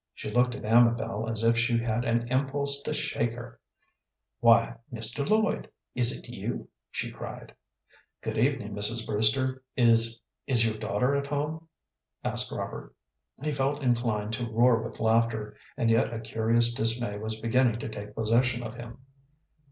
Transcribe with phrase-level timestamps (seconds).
[0.15, 3.59] She looked at Amabel as if she had an impulse to shake her.
[4.39, 5.29] "Why, Mr.
[5.29, 7.53] Lloyd, is it you?" she cried.
[8.21, 9.05] "Good evening, Mrs.
[9.05, 11.69] Brewster; is is your daughter at home?"
[12.23, 12.95] asked Robert.
[13.43, 17.87] He felt inclined to roar with laughter, and yet a curious dismay was beginning to
[17.87, 18.97] take possession of him.